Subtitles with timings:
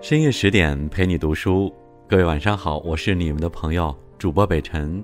[0.00, 1.72] 深夜十点陪你读书，
[2.08, 5.02] 各位晚上好，我是你们的朋友主播北辰。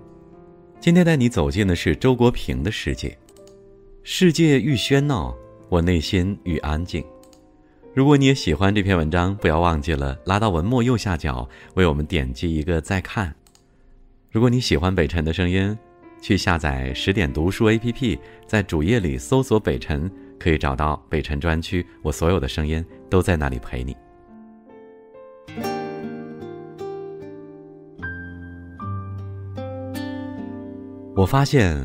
[0.81, 3.17] 今天带你走进的是周国平的世界。
[4.03, 5.37] 世界愈喧闹，
[5.69, 7.05] 我内心愈安静。
[7.95, 13.35] 如果你也喜欢这篇文章，不要忘记了拉到文末右下角为我们点击一个再看。
[14.31, 15.79] 如果你喜欢北辰的声音，
[16.21, 23.97] 去下载十点读书 APP，在主页里搜索北辰，可以找到北辰专区，我所有的声音都在那里陪你。
[31.15, 31.77] 我发现，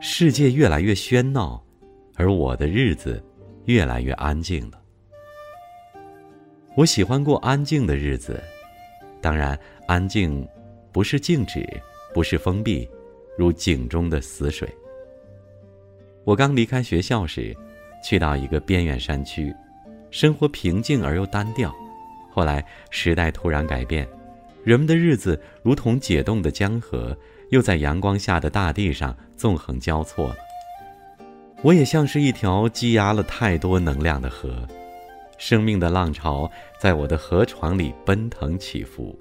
[0.00, 1.62] 世界越来越喧闹，
[2.16, 3.22] 而我的日子
[3.66, 4.80] 越来越安静了。
[6.76, 8.42] 我喜欢过安静的日子，
[9.20, 9.56] 当然，
[9.86, 10.44] 安静
[10.92, 11.64] 不是静止，
[12.12, 12.88] 不是封闭，
[13.36, 14.68] 如井中的死水。
[16.24, 17.56] 我刚离开学校时，
[18.04, 19.54] 去到一个边远山区，
[20.10, 21.74] 生活平静而又单调。
[22.32, 24.08] 后来时代突然改变，
[24.62, 27.16] 人们的日子如同解冻的江河。
[27.50, 30.36] 又在阳光下的大地上纵横交错了。
[31.62, 34.66] 我也像是一条积压了太多能量的河，
[35.38, 36.50] 生命的浪潮
[36.80, 39.16] 在我的河床里奔腾起伏，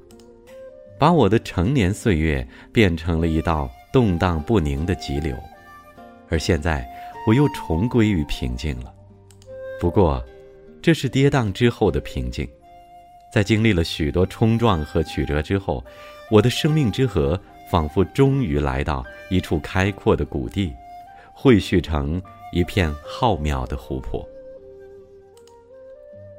[0.97, 5.33] 把我的成年岁月变成了一道动荡不宁的急流。
[6.27, 6.85] 而现在，
[7.25, 8.93] 我又重归于平静了。
[9.79, 10.21] 不过，
[10.81, 12.45] 这是跌宕之后的平静，
[13.31, 15.81] 在经历了许多冲撞和曲折之后，
[16.29, 17.39] 我的生命之河。
[17.69, 20.71] 仿佛终于来到一处开阔的谷地，
[21.33, 24.23] 汇聚成一片浩渺的湖泊。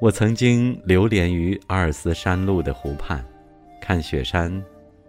[0.01, 3.25] 我曾经流连于阿尔斯山路的湖畔，
[3.81, 4.63] 看雪山、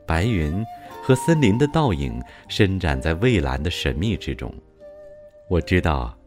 [0.03, 0.65] 白云
[1.05, 4.51] 和森林的倒影伸展在蔚蓝的神秘之中。
[5.47, 6.17] 我知道，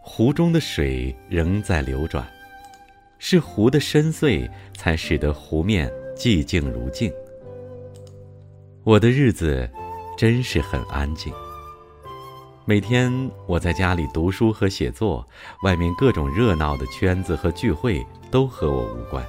[0.00, 2.24] 湖中的水仍在流转，
[3.18, 7.12] 是湖的深邃才使得湖面寂静如镜。
[8.84, 9.68] 我的日子
[10.16, 11.32] 真是很安静。
[12.64, 13.12] 每天
[13.48, 15.26] 我在家里读书和写作，
[15.64, 19.26] 外面各种热闹的圈子和聚会都和我无关。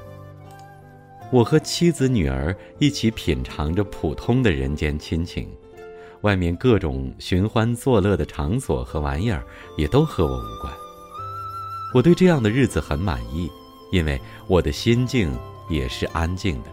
[1.32, 5.50] 我和妻子女儿一起品尝着普通的人间亲情，
[6.22, 9.44] 外面各种寻欢作乐的场所和玩意儿
[9.78, 10.74] 也都和我无关。
[11.94, 13.50] 我对这样的日子很满意，
[13.92, 15.32] 因为我的心境
[15.70, 16.70] 也是安静的。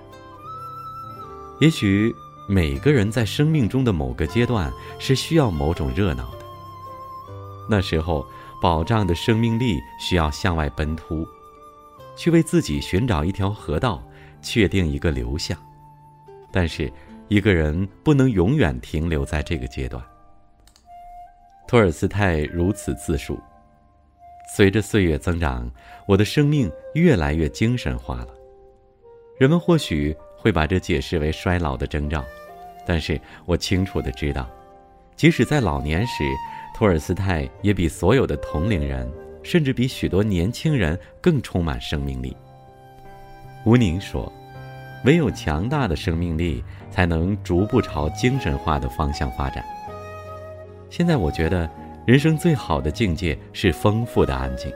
[1.60, 2.14] 也许。
[2.48, 6.38] 每个人在生命中的某个阶段是需要某种热闹的。
[7.70, 8.26] 那时候，
[8.60, 11.26] 保障的生命力需要向外奔突，
[12.16, 14.02] 去为自己寻找一条河道，
[14.42, 15.56] 确定一个流向。
[16.50, 16.92] 但是，
[17.28, 20.02] 一个人不能永远停留在这个阶段。
[21.66, 23.40] 托尔斯泰如此自述：
[24.54, 25.70] 随着岁月增长，
[26.06, 28.28] 我的生命越来越精神化了。
[29.38, 30.14] 人们或许。
[30.42, 32.24] 会把这解释为衰老的征兆，
[32.84, 34.50] 但是我清楚的知道，
[35.14, 36.24] 即使在老年时，
[36.74, 39.08] 托尔斯泰也比所有的同龄人，
[39.44, 42.36] 甚至比许多年轻人更充满生命力。
[43.64, 44.30] 吴宁说
[45.04, 49.64] ：“唯有强大的生命力，才能逐步朝精神化的方向发展。”
[50.90, 51.70] 现在我觉得，
[52.04, 54.72] 人生最好的境界是丰富的安静。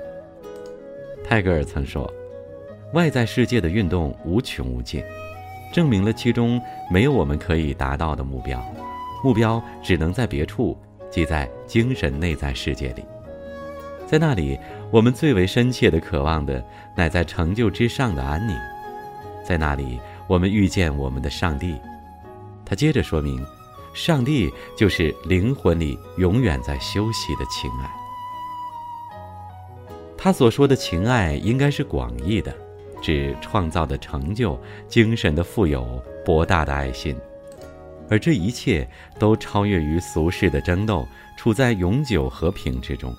[1.28, 2.10] 泰戈尔曾说
[2.94, 5.02] ：“外在世界的运动无穷无尽。”
[5.72, 8.64] 证明了其中没有我们可以达到的目标，
[9.22, 10.78] 目标只能在别处，
[11.10, 13.04] 即在精神内在世界里。
[14.06, 14.56] 在那里，
[14.92, 16.64] 我们最为深切的渴望的，
[16.94, 18.56] 乃在成就之上的安宁。
[19.46, 21.76] 在那里，我们遇见我们的上帝。
[22.64, 23.40] 他接着说明，
[23.94, 27.88] 上帝就是灵魂里永远在休息的情爱。
[30.18, 32.52] 他所说的情爱，应该是广义的。
[33.02, 34.58] 指创造的成就、
[34.88, 37.14] 精神的富有、博大的爱心，
[38.08, 41.06] 而这一切都超越于俗世的争斗，
[41.36, 43.14] 处在永久和平之中。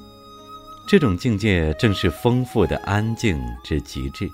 [0.89, 4.27] 这种境界正是丰富的安静之极致。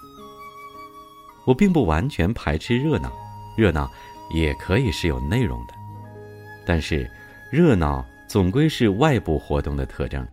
[1.45, 3.11] 我并不完全排斥热闹，
[3.57, 3.91] 热闹
[4.33, 5.73] 也可以是有内容的，
[6.65, 7.09] 但是
[7.51, 10.25] 热闹总归是外部活动的特征。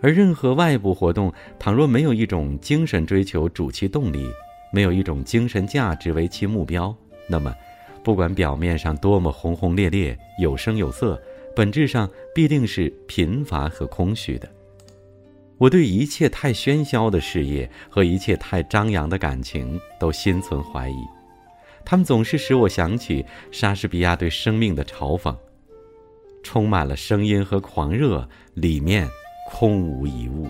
[0.00, 4.28] 而任何外部活动，倘若没有一种精神追求主其动力，
[4.70, 6.94] 没有一种精神价值为其目标，
[7.26, 7.54] 那么，
[8.02, 11.20] 不管表面上多么轰轰烈烈、有声有色，
[11.56, 14.48] 本质上必定是贫乏和空虚的。
[15.64, 20.96] 我对一切太喧嚣的事业和一切太张扬的感情都心存怀疑，
[21.86, 25.34] 他们总是使我想起莎士比亚对生命的嘲讽。
[26.42, 29.08] 充满了声音和狂热，里面
[29.50, 30.46] 空无一物。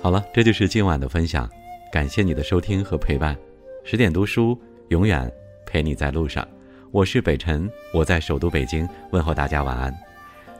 [0.00, 1.50] 好了，这就是今晚的分享，
[1.90, 3.36] 感谢你的收听和陪伴。
[3.82, 4.56] 十点读书，
[4.90, 5.28] 永远
[5.66, 6.46] 陪你在路上。
[6.92, 10.05] 我是北辰，我在首都北京问候大家晚安。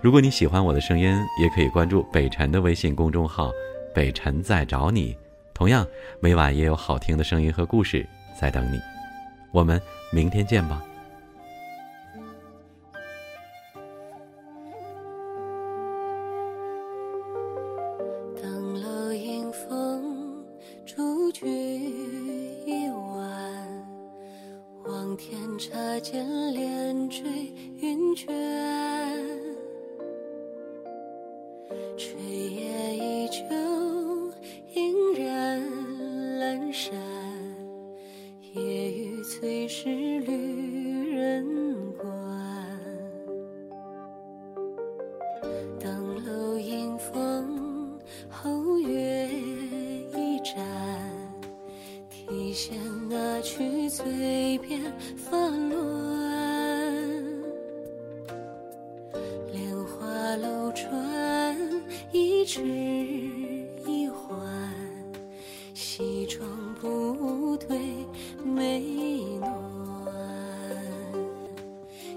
[0.03, 3.51] 如果你喜欢我的声音，也可以关注北辰的微信公众号
[3.93, 5.17] “北辰在找你”，
[5.53, 5.85] 同样
[6.21, 8.07] 每晚也有好听的声音和故事
[8.39, 8.79] 在等你。
[9.51, 9.81] 我们
[10.13, 10.85] 明天见吧。
[18.41, 20.45] 当楼迎风，
[20.85, 21.47] 竹菊
[22.65, 23.87] 一晚，
[24.85, 27.25] 望天插剑连缀
[27.79, 28.27] 云卷，
[39.47, 39.89] 雨催湿
[40.21, 41.47] 旅人
[41.93, 42.05] 关。
[45.79, 47.97] 登楼迎风，
[48.29, 50.57] 后月一盏，
[52.11, 52.77] 提线
[53.09, 54.81] 那曲嘴边
[55.17, 55.73] 发乱，
[59.53, 61.57] 莲花楼转
[62.11, 62.65] 一枝
[69.41, 69.53] 暖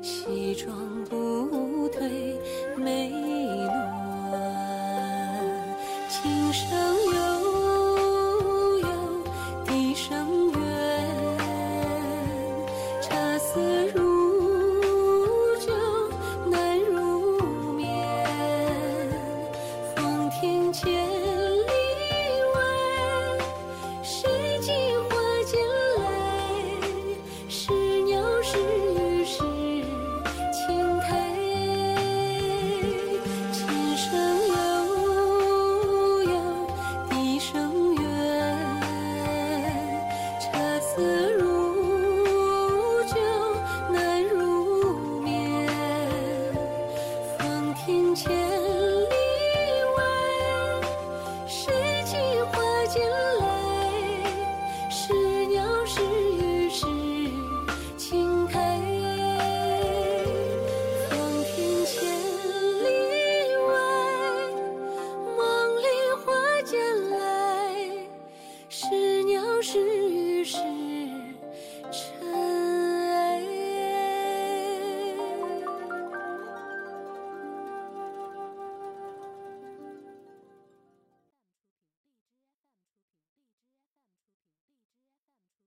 [0.02, 2.38] 西装不对
[2.78, 4.70] 美暖。
[6.10, 6.89] 今生